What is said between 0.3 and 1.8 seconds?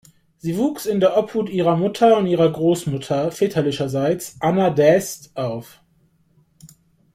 Sie wuchs in der Obhut ihrer